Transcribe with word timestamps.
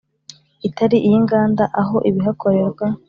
itari 0.67 0.97
iy 1.07 1.13
inganda 1.19 1.63
aho 1.81 1.95
ibihakorerwa 2.09 2.85